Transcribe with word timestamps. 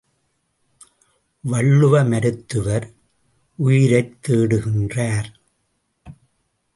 வள்ளுவ 1.41 2.03
மருத்துவர் 2.03 2.93
உயிரைத் 3.55 4.29
தேடுகின்றார். 4.29 5.33